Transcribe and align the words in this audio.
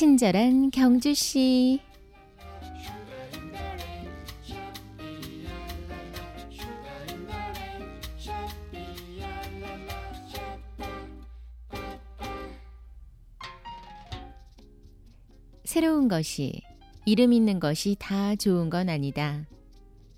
친절한 0.00 0.70
경주 0.70 1.12
씨. 1.12 1.78
새로운 15.64 16.08
것이 16.08 16.62
이름 17.04 17.34
있는 17.34 17.60
것이 17.60 17.94
다 17.98 18.34
좋은 18.34 18.70
건 18.70 18.88
아니다. 18.88 19.44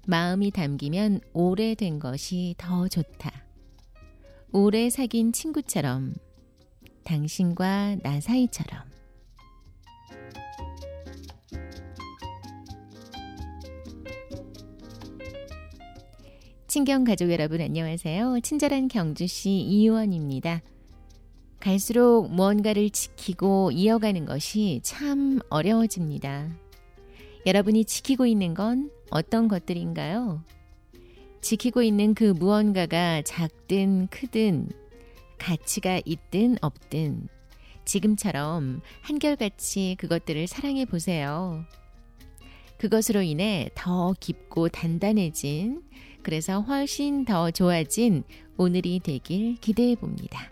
마음이 0.06 0.52
담기면 0.52 1.22
오래된 1.32 1.98
것이 1.98 2.54
더 2.56 2.86
좋다. 2.86 3.32
오래 4.52 4.88
사귄 4.90 5.32
친구처럼 5.32 6.14
당신과 7.02 7.96
나 8.04 8.20
사이처럼 8.20 8.91
친경 16.72 17.04
가족 17.04 17.30
여러분 17.30 17.60
안녕하세요. 17.60 18.40
친절한 18.40 18.88
경주시 18.88 19.50
이유원입니다. 19.50 20.62
갈수록 21.60 22.30
무언가를 22.30 22.88
지키고 22.88 23.72
이어가는 23.72 24.24
것이 24.24 24.80
참 24.82 25.40
어려워집니다. 25.50 26.48
여러분이 27.44 27.84
지키고 27.84 28.24
있는 28.24 28.54
건 28.54 28.90
어떤 29.10 29.48
것들인가요? 29.48 30.42
지키고 31.42 31.82
있는 31.82 32.14
그 32.14 32.24
무언가가 32.24 33.20
작든 33.20 34.06
크든 34.06 34.70
가치가 35.36 36.00
있든 36.06 36.56
없든 36.62 37.28
지금처럼 37.84 38.80
한결같이 39.02 39.96
그것들을 39.98 40.46
사랑해 40.46 40.86
보세요. 40.86 41.66
그것으로 42.82 43.22
인해 43.22 43.68
더 43.76 44.12
깊고 44.18 44.68
단단해진 44.68 45.84
그래서 46.20 46.62
훨씬 46.62 47.24
더 47.24 47.52
좋아진 47.52 48.24
오늘이 48.56 48.98
되길 48.98 49.54
기대해 49.60 49.94
봅니다. 49.94 50.50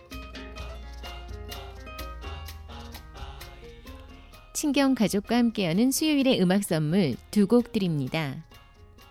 친경 4.54 4.94
가족과 4.94 5.38
함께하는 5.38 5.90
수요일의 5.90 6.40
음악 6.40 6.62
선물 6.62 7.16
두 7.32 7.48
곡 7.48 7.72
드립니다. 7.72 8.46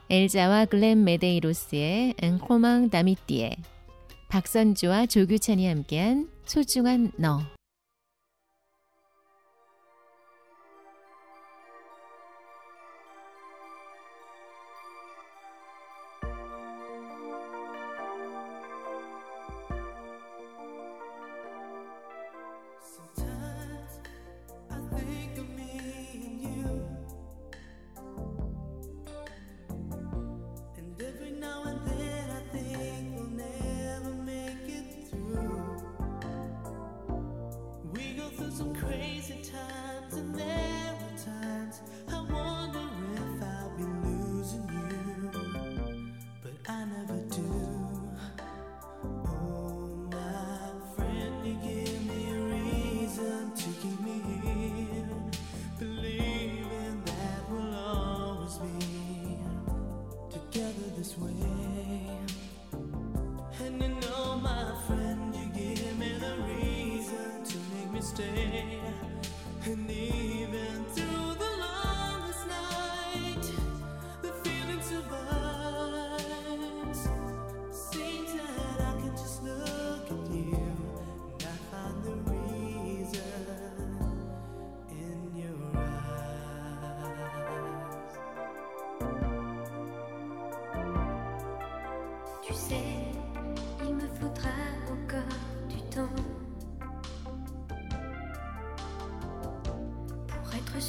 엘자와 0.09 0.67
글렌 0.67 1.03
메데이로스의 1.03 2.13
앵코망 2.21 2.89
다미띠에 2.89 3.57
박선주와 4.29 5.07
조규찬이 5.07 5.67
함께한 5.67 6.29
소중한 6.45 7.11
너 7.17 7.41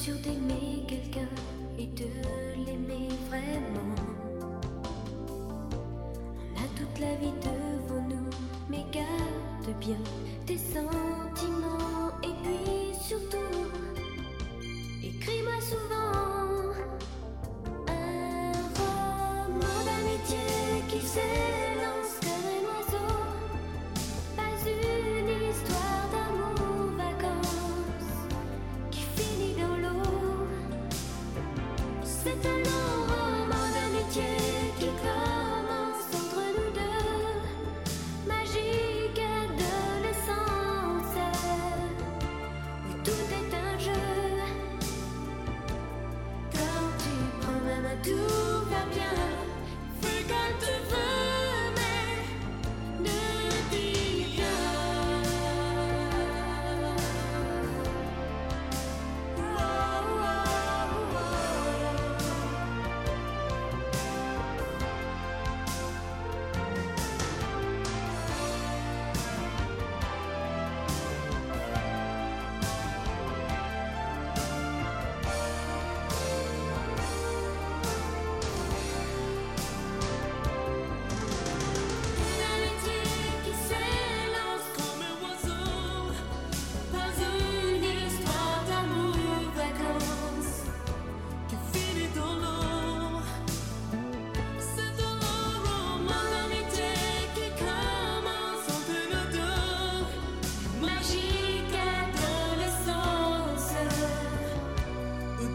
sûr 0.01 0.15
d'aimer 0.25 0.83
quelqu'un 0.89 1.29
et 1.79 1.85
de 1.89 2.07
l'aimer 2.65 3.09
vraiment. 3.29 3.90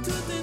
today. 0.05 0.34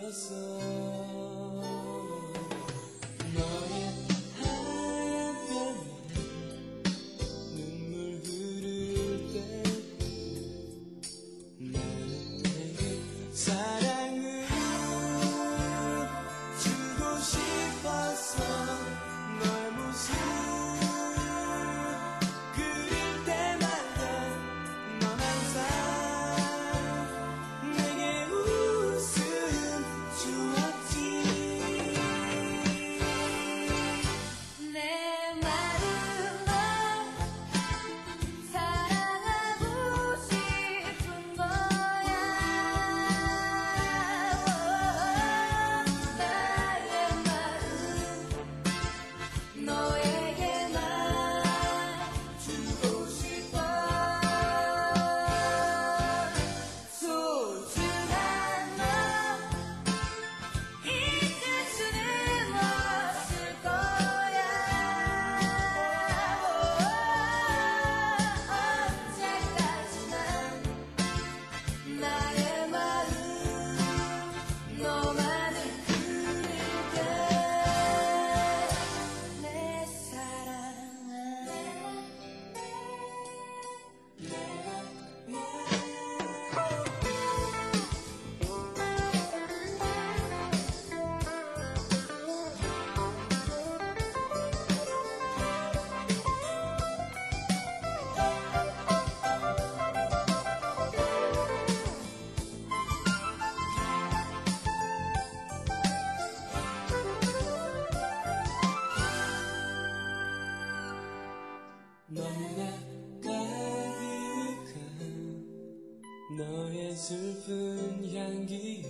guessing. 0.00 0.91
슬픈 117.02 118.14
향기에 118.14 118.84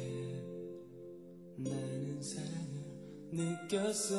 나는 1.56 2.20
사랑을 2.20 2.84
느꼈어. 3.32 4.18